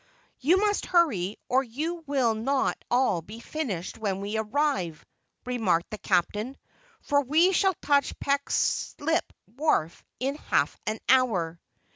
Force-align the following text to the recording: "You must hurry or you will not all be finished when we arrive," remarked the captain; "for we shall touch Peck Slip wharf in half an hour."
"You 0.39 0.57
must 0.57 0.87
hurry 0.87 1.37
or 1.47 1.61
you 1.63 2.03
will 2.07 2.33
not 2.33 2.75
all 2.89 3.21
be 3.21 3.39
finished 3.39 3.99
when 3.99 4.19
we 4.19 4.35
arrive," 4.35 5.05
remarked 5.45 5.91
the 5.91 5.99
captain; 5.99 6.57
"for 7.01 7.21
we 7.21 7.51
shall 7.51 7.75
touch 7.83 8.19
Peck 8.19 8.49
Slip 8.49 9.31
wharf 9.57 10.03
in 10.19 10.37
half 10.37 10.75
an 10.87 10.97
hour." 11.07 11.59